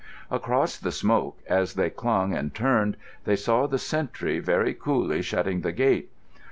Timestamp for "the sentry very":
3.67-4.73